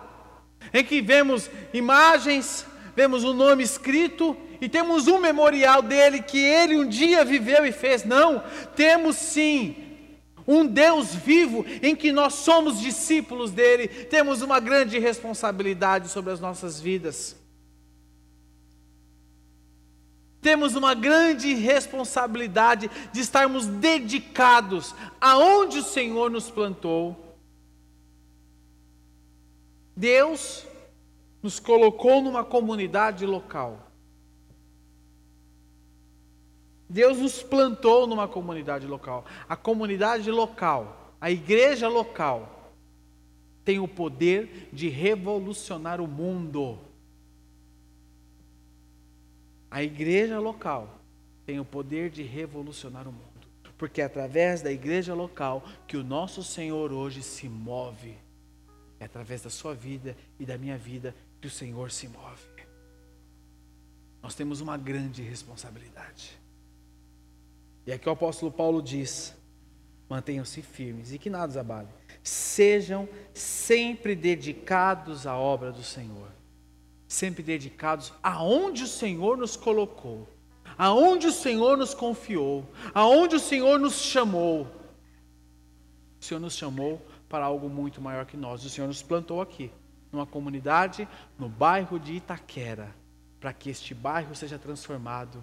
em 0.74 0.84
que 0.84 1.02
vemos 1.02 1.50
imagens, 1.74 2.66
vemos 2.96 3.24
o 3.24 3.32
um 3.32 3.34
nome 3.34 3.64
escrito 3.64 4.36
e 4.60 4.70
temos 4.70 5.08
um 5.08 5.20
memorial 5.20 5.82
dele 5.82 6.22
que 6.22 6.38
ele 6.38 6.78
um 6.78 6.88
dia 6.88 7.26
viveu 7.26 7.66
e 7.66 7.72
fez. 7.72 8.06
Não, 8.06 8.44
temos 8.76 9.16
sim 9.16 9.76
um 10.48 10.66
Deus 10.66 11.14
vivo 11.14 11.66
em 11.82 11.96
que 11.96 12.12
nós 12.12 12.34
somos 12.36 12.80
discípulos 12.80 13.52
dele, 13.52 13.88
temos 13.88 14.42
uma 14.42 14.60
grande 14.60 15.00
responsabilidade 15.00 16.10
sobre 16.10 16.32
as 16.32 16.40
nossas 16.40 16.80
vidas. 16.80 17.36
Temos 20.42 20.76
uma 20.76 20.96
grande 20.96 21.54
responsabilidade 21.54 22.90
de 23.14 23.22
estarmos 23.22 23.68
dedicados 23.68 24.96
aonde 25.20 25.80
o 25.80 25.84
Senhor 25.84 26.32
nos 26.32 26.50
plantou 26.50 27.31
Deus 29.96 30.66
nos 31.42 31.60
colocou 31.60 32.22
numa 32.22 32.44
comunidade 32.44 33.26
local. 33.26 33.92
Deus 36.90 37.18
nos 37.20 37.42
plantou 37.42 38.06
numa 38.06 38.28
comunidade 38.28 38.86
local. 38.86 39.26
A 39.48 39.56
comunidade 39.56 40.30
local, 40.30 41.14
a 41.20 41.32
igreja 41.32 41.88
local, 41.88 42.74
tem 43.64 43.80
o 43.80 43.88
poder 43.88 44.70
de 44.74 44.90
revolucionar 44.90 46.02
o 46.02 46.08
mundo. 46.08 46.78
A 49.70 49.82
igreja 49.82 50.40
local 50.40 51.00
tem 51.46 51.60
o 51.60 51.66
poder 51.66 52.10
de 52.10 52.24
revolucionar 52.24 53.08
o 53.08 53.12
mundo. 53.12 53.26
Porque 53.78 54.02
é 54.02 54.06
através 54.06 54.62
da 54.62 54.72
igreja 54.72 55.14
local 55.14 55.64
que 55.88 55.96
o 55.96 56.04
nosso 56.04 56.44
Senhor 56.44 56.92
hoje 56.92 57.24
se 57.24 57.48
move. 57.48 58.18
É 59.02 59.06
através 59.06 59.42
da 59.42 59.50
sua 59.50 59.74
vida 59.74 60.16
e 60.40 60.46
da 60.46 60.60
minha 60.60 60.78
vida 60.78 61.16
que 61.42 61.48
o 61.48 61.50
Senhor 61.50 61.90
se 61.90 62.08
move. 62.08 62.52
Nós 64.22 64.36
temos 64.36 64.62
uma 64.62 64.78
grande 64.78 65.24
responsabilidade. 65.24 66.40
E 67.88 67.92
aqui 67.92 68.08
o 68.08 68.12
apóstolo 68.12 68.52
Paulo 68.52 68.80
diz: 68.80 69.36
mantenham-se 70.08 70.62
firmes 70.62 71.12
e 71.12 71.18
que 71.18 71.32
nada 71.32 71.50
os 71.50 71.58
abale. 71.58 71.88
Sejam 72.22 73.10
sempre 73.34 74.16
dedicados 74.16 75.26
à 75.26 75.36
obra 75.36 75.72
do 75.72 75.82
Senhor. 75.82 76.32
Sempre 77.08 77.42
dedicados 77.42 78.14
aonde 78.22 78.84
o 78.84 78.88
Senhor 78.88 79.36
nos 79.36 79.56
colocou, 79.56 80.30
aonde 80.78 81.26
o 81.26 81.32
Senhor 81.32 81.76
nos 81.76 81.96
confiou, 81.96 82.70
aonde 82.94 83.36
o 83.36 83.40
Senhor 83.40 83.80
nos 83.80 84.00
chamou. 84.00 84.68
O 86.20 86.24
Senhor 86.24 86.40
nos 86.40 86.54
chamou 86.54 87.04
para 87.32 87.46
algo 87.46 87.70
muito 87.70 88.02
maior 88.02 88.26
que 88.26 88.36
nós. 88.36 88.66
O 88.66 88.70
Senhor 88.70 88.88
nos 88.88 89.02
plantou 89.02 89.42
aqui, 89.42 89.72
numa 90.12 90.26
comunidade, 90.26 91.08
no 91.40 91.48
bairro 91.48 91.98
de 91.98 92.12
Itaquera, 92.12 92.94
para 93.40 93.54
que 93.54 93.70
este 93.70 93.96
bairro 93.96 94.36
seja 94.36 94.60
transformado, 94.60 95.42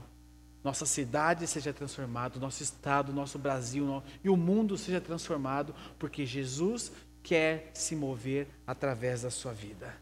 nossa 0.63 0.85
cidade 0.85 1.47
seja 1.47 1.73
transformada, 1.73 2.39
nosso 2.39 2.63
estado, 2.63 3.11
nosso 3.11 3.39
Brasil 3.39 4.03
e 4.23 4.29
o 4.29 4.37
mundo 4.37 4.77
seja 4.77 5.01
transformado, 5.01 5.75
porque 5.99 6.27
Jesus 6.27 6.93
quer 7.23 7.71
se 7.73 7.97
mover 7.97 8.49
através 8.67 9.23
da 9.23 9.31
sua 9.31 9.55
vida. 9.55 9.97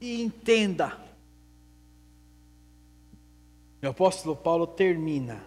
E 0.00 0.22
entenda, 0.22 0.96
o 3.82 3.88
apóstolo 3.88 4.36
Paulo 4.36 4.68
termina 4.68 5.44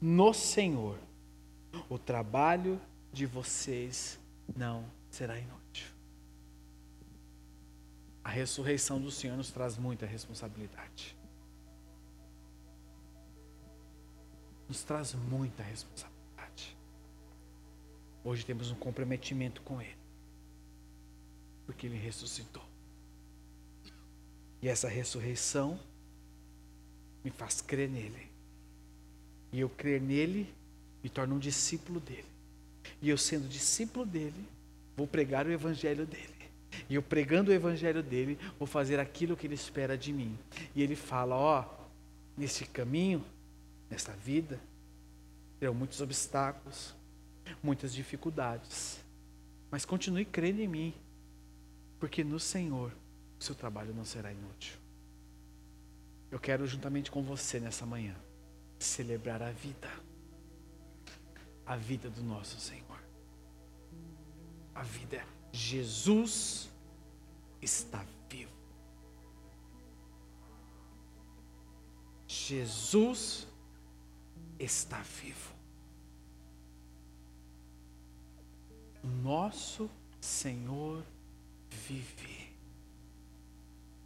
no 0.00 0.34
Senhor 0.34 0.98
o 1.88 1.98
trabalho 1.98 2.80
de 3.12 3.26
vocês 3.26 4.18
não 4.56 4.84
será 5.10 5.38
inútil. 5.38 5.86
A 8.22 8.30
ressurreição 8.30 9.00
do 9.00 9.10
Senhor 9.10 9.36
nos 9.36 9.50
traz 9.50 9.78
muita 9.78 10.04
responsabilidade. 10.04 11.16
Nos 14.68 14.82
traz 14.82 15.14
muita 15.14 15.62
responsabilidade. 15.62 16.76
Hoje 18.22 18.44
temos 18.44 18.70
um 18.70 18.74
comprometimento 18.74 19.62
com 19.62 19.80
Ele, 19.80 19.96
porque 21.64 21.86
Ele 21.86 21.96
ressuscitou. 21.96 22.62
E 24.60 24.68
essa 24.68 24.88
ressurreição 24.88 25.80
me 27.24 27.30
faz 27.30 27.60
crer 27.60 27.88
nele. 27.88 28.30
E 29.52 29.60
eu 29.60 29.70
crer 29.70 30.00
nele 30.00 30.54
me 31.08 31.10
torno 31.10 31.36
um 31.36 31.38
discípulo 31.38 31.98
dele. 31.98 32.26
E 33.00 33.08
eu, 33.08 33.16
sendo 33.16 33.48
discípulo 33.48 34.04
dele, 34.04 34.46
vou 34.94 35.06
pregar 35.06 35.46
o 35.46 35.50
evangelho 35.50 36.06
dele. 36.06 36.34
E 36.88 36.94
eu 36.94 37.02
pregando 37.02 37.50
o 37.50 37.54
evangelho 37.54 38.02
dele, 38.02 38.38
vou 38.58 38.68
fazer 38.68 39.00
aquilo 39.00 39.34
que 39.34 39.46
ele 39.46 39.54
espera 39.54 39.96
de 39.96 40.12
mim. 40.12 40.38
E 40.74 40.82
ele 40.82 40.94
fala: 40.94 41.34
Ó, 41.34 41.62
oh, 41.62 41.84
nesse 42.36 42.66
caminho, 42.66 43.24
nessa 43.88 44.12
vida, 44.12 44.60
terão 45.58 45.72
muitos 45.72 46.02
obstáculos, 46.02 46.94
muitas 47.62 47.94
dificuldades. 47.94 49.00
Mas 49.70 49.86
continue 49.86 50.26
crendo 50.26 50.60
em 50.60 50.68
mim, 50.68 50.94
porque 51.98 52.22
no 52.22 52.38
Senhor 52.38 52.92
o 53.40 53.42
seu 53.42 53.54
trabalho 53.54 53.94
não 53.94 54.04
será 54.04 54.30
inútil. 54.30 54.76
Eu 56.30 56.38
quero, 56.38 56.66
juntamente 56.66 57.10
com 57.10 57.22
você 57.22 57.58
nessa 57.58 57.86
manhã, 57.86 58.14
celebrar 58.78 59.42
a 59.42 59.50
vida 59.50 59.88
a 61.68 61.76
vida 61.76 62.08
do 62.08 62.22
nosso 62.22 62.58
Senhor. 62.58 62.98
A 64.74 64.82
vida 64.82 65.18
é 65.18 65.26
Jesus 65.52 66.70
está 67.60 68.04
vivo. 68.30 68.50
Jesus 72.26 73.46
está 74.58 75.02
vivo. 75.02 75.54
Nosso 79.22 79.90
Senhor 80.20 81.04
vive. 81.70 82.48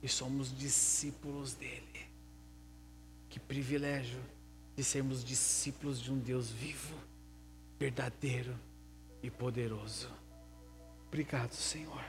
E 0.03 0.09
somos 0.09 0.57
discípulos 0.57 1.55
dele. 1.55 2.09
Que 3.29 3.38
privilégio 3.38 4.20
de 4.75 4.83
sermos 4.83 5.25
discípulos 5.25 6.01
de 6.01 6.11
um 6.11 6.18
Deus 6.18 6.51
vivo 6.51 7.12
verdadeiro 7.82 8.56
e 9.24 9.28
poderoso. 9.28 10.08
Obrigado, 11.08 11.52
Senhor. 11.52 12.04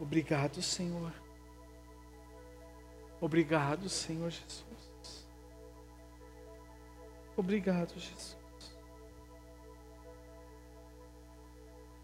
Obrigado, 0.00 0.62
Senhor. 0.62 1.12
Obrigado, 3.20 3.90
Senhor 3.90 4.30
Jesus. 4.30 5.28
Obrigado, 7.36 7.92
Jesus. 8.00 8.38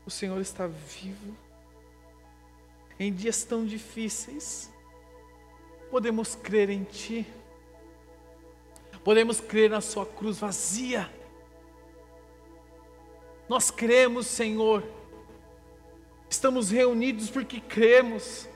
O 0.05 0.11
Senhor 0.11 0.39
está 0.39 0.67
vivo. 0.67 1.35
Em 2.99 3.11
dias 3.11 3.43
tão 3.43 3.65
difíceis, 3.65 4.71
podemos 5.91 6.35
crer 6.35 6.69
em 6.69 6.85
Ti. 6.85 7.27
Podemos 9.03 9.41
crer 9.41 9.71
na 9.71 9.81
Sua 9.81 10.05
cruz 10.05 10.39
vazia. 10.39 11.22
Nós 13.49 13.71
cremos, 13.71 14.27
Senhor. 14.27 14.83
Estamos 16.29 16.71
reunidos 16.71 17.31
porque 17.31 17.61
cremos. 17.61 18.49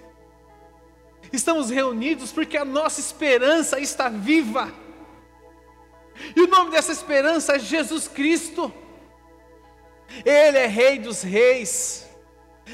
Estamos 1.32 1.70
reunidos 1.70 2.32
porque 2.32 2.56
a 2.56 2.64
nossa 2.64 3.00
esperança 3.00 3.78
está 3.78 4.08
viva. 4.08 4.72
E 6.34 6.40
o 6.40 6.46
nome 6.46 6.70
dessa 6.70 6.92
esperança 6.92 7.56
é 7.56 7.58
Jesus 7.58 8.08
Cristo. 8.08 8.72
Ele 10.24 10.58
é 10.58 10.66
Rei 10.66 10.98
dos 10.98 11.22
Reis. 11.22 12.06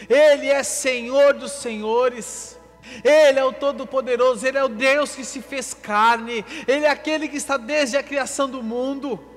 Ele 0.09 0.49
é 0.49 0.63
Senhor 0.63 1.35
dos 1.35 1.53
Senhores. 1.53 2.59
Ele 3.05 3.39
é 3.39 3.45
o 3.45 3.53
Todo-Poderoso, 3.53 4.47
Ele 4.47 4.59
é 4.59 4.65
o 4.65 4.69
Deus 4.69 5.15
que 5.15 5.25
se 5.25 5.41
fez 5.41 5.73
carne, 5.73 6.45
Ele 6.67 6.85
é 6.85 6.91
aquele 6.91 7.29
que 7.29 7.37
está 7.37 7.57
desde 7.57 7.97
a 7.97 8.03
criação 8.03 8.49
do 8.49 8.63
mundo. 8.63 9.32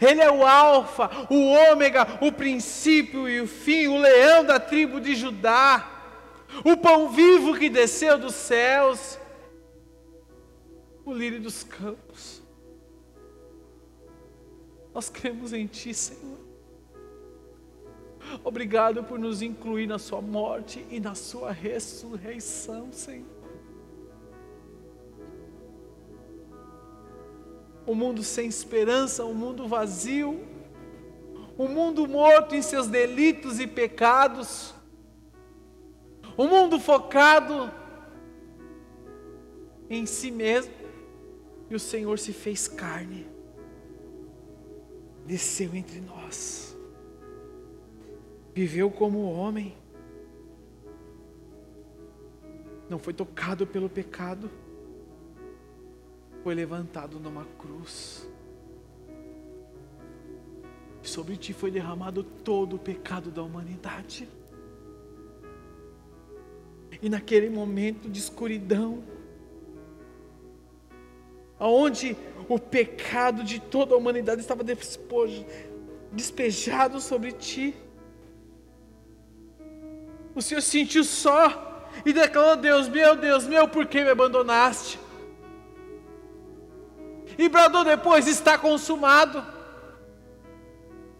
Ele 0.00 0.20
é 0.20 0.30
o 0.30 0.46
Alfa, 0.46 1.10
o 1.30 1.46
Ômega, 1.72 2.18
o 2.20 2.30
princípio 2.30 3.28
e 3.28 3.40
o 3.40 3.46
fim, 3.46 3.86
o 3.86 3.98
leão 3.98 4.44
da 4.44 4.60
tribo 4.60 5.00
de 5.00 5.14
Judá, 5.14 5.88
o 6.64 6.76
pão 6.76 7.08
vivo 7.08 7.56
que 7.58 7.68
desceu 7.68 8.18
dos 8.18 8.34
céus, 8.34 9.18
o 11.04 11.12
lírio 11.12 11.40
dos 11.40 11.62
campos. 11.62 12.42
Nós 14.92 15.08
cremos 15.08 15.52
em 15.52 15.66
Ti, 15.66 15.94
Senhor. 15.94 16.38
Obrigado 18.44 19.02
por 19.02 19.18
nos 19.18 19.42
incluir 19.42 19.86
na 19.86 19.98
Sua 19.98 20.20
morte 20.20 20.84
e 20.90 21.00
na 21.00 21.14
Sua 21.14 21.52
ressurreição, 21.52 22.92
Senhor. 22.92 23.39
O 27.90 27.94
mundo 27.94 28.22
sem 28.22 28.46
esperança, 28.46 29.24
o 29.24 29.34
mundo 29.34 29.66
vazio, 29.66 30.40
o 31.56 31.66
mundo 31.66 32.06
morto 32.06 32.54
em 32.54 32.62
seus 32.62 32.86
delitos 32.86 33.58
e 33.58 33.66
pecados, 33.66 34.74
o 36.36 36.46
mundo 36.46 36.78
focado 36.78 37.70
em 39.88 40.06
si 40.06 40.30
mesmo, 40.30 40.72
e 41.68 41.74
o 41.74 41.80
Senhor 41.80 42.18
se 42.18 42.32
fez 42.32 42.68
carne, 42.68 43.26
desceu 45.26 45.74
entre 45.74 46.00
nós 46.00 46.70
viveu 48.54 48.90
como 48.90 49.32
homem, 49.32 49.74
não 52.88 52.98
foi 52.98 53.14
tocado 53.14 53.66
pelo 53.66 53.88
pecado, 53.88 54.50
foi 56.42 56.54
levantado 56.54 57.18
numa 57.18 57.44
cruz. 57.58 58.28
Sobre 61.02 61.36
ti 61.36 61.52
foi 61.52 61.70
derramado 61.70 62.22
todo 62.22 62.76
o 62.76 62.78
pecado 62.78 63.30
da 63.30 63.42
humanidade. 63.42 64.28
E 67.02 67.08
naquele 67.08 67.48
momento 67.48 68.08
de 68.08 68.18
escuridão, 68.18 69.02
aonde 71.58 72.16
o 72.48 72.58
pecado 72.58 73.42
de 73.42 73.60
toda 73.60 73.94
a 73.94 73.98
humanidade 73.98 74.40
estava 74.40 74.62
despejado 76.12 77.00
sobre 77.00 77.32
ti, 77.32 77.74
o 80.34 80.42
Senhor 80.42 80.60
se 80.60 80.70
sentiu 80.70 81.04
só 81.04 81.88
e 82.04 82.12
declarou: 82.12 82.56
Deus, 82.56 82.88
meu 82.88 83.16
Deus, 83.16 83.46
meu, 83.46 83.66
por 83.68 83.86
que 83.86 84.02
me 84.02 84.10
abandonaste? 84.10 84.98
E 87.40 87.48
bradou 87.48 87.82
depois: 87.84 88.26
Está 88.26 88.58
consumado. 88.58 89.42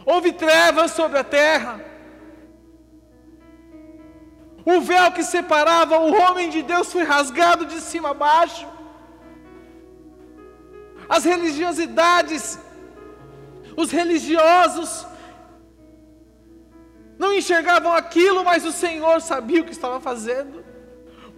Houve 0.04 0.32
trevas 0.32 0.90
sobre 0.90 1.18
a 1.18 1.24
terra. 1.24 1.82
O 4.72 4.82
véu 4.82 5.10
que 5.12 5.24
separava 5.24 5.98
o 5.98 6.12
homem 6.20 6.50
de 6.50 6.62
Deus 6.62 6.92
foi 6.92 7.04
rasgado 7.04 7.64
de 7.64 7.80
cima 7.80 8.10
a 8.10 8.14
baixo. 8.14 8.68
As 11.08 11.24
religiosidades, 11.24 12.58
os 13.74 13.90
religiosos 13.90 15.06
não 17.18 17.32
enxergavam 17.32 17.92
aquilo, 17.94 18.44
mas 18.44 18.66
o 18.66 18.72
Senhor 18.72 19.22
sabia 19.22 19.62
o 19.62 19.64
que 19.64 19.72
estava 19.72 19.98
fazendo, 20.00 20.62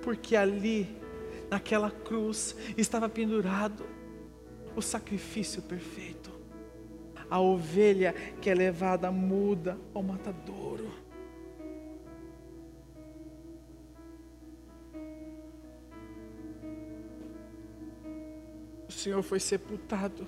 porque 0.02 0.34
ali, 0.34 1.00
naquela 1.48 1.90
cruz, 1.90 2.56
estava 2.76 3.08
pendurado 3.08 4.01
o 4.76 4.82
sacrifício 4.82 5.62
perfeito, 5.62 6.30
a 7.30 7.40
ovelha 7.40 8.12
que 8.40 8.50
é 8.50 8.54
levada 8.54 9.10
muda 9.10 9.78
ao 9.94 10.02
matadouro. 10.02 10.90
O 18.88 18.92
Senhor 18.92 19.22
foi 19.22 19.40
sepultado. 19.40 20.26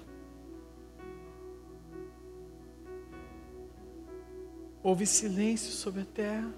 Houve 4.82 5.06
silêncio 5.06 5.70
sobre 5.70 6.00
a 6.00 6.04
terra. 6.04 6.54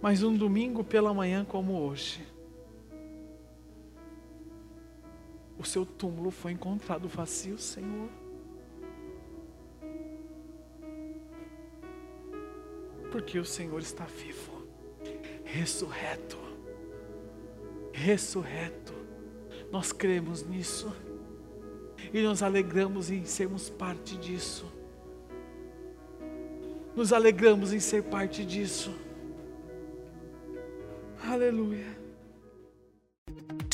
Mas 0.00 0.22
um 0.22 0.36
domingo 0.36 0.84
pela 0.84 1.12
manhã, 1.12 1.44
como 1.44 1.80
hoje, 1.80 2.26
seu 5.66 5.84
túmulo 5.84 6.30
foi 6.30 6.52
encontrado 6.52 7.08
vazio, 7.08 7.58
Senhor. 7.58 8.08
Porque 13.10 13.38
o 13.38 13.44
Senhor 13.44 13.80
está 13.80 14.04
vivo, 14.04 14.66
ressurreto, 15.44 16.38
ressurreto. 17.92 18.94
Nós 19.70 19.92
cremos 19.92 20.42
nisso 20.42 20.94
e 22.12 22.22
nos 22.22 22.42
alegramos 22.42 23.10
em 23.10 23.24
sermos 23.24 23.68
parte 23.68 24.16
disso. 24.16 24.70
Nos 26.94 27.12
alegramos 27.12 27.72
em 27.72 27.80
ser 27.80 28.04
parte 28.04 28.44
disso. 28.44 28.94
Aleluia. 31.22 31.95